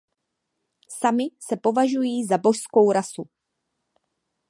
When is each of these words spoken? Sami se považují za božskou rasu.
Sami 0.89 1.23
se 1.39 1.57
považují 1.57 2.25
za 2.25 2.37
božskou 2.37 2.91
rasu. 2.91 3.23